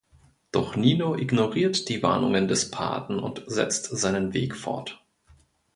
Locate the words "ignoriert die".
1.15-2.01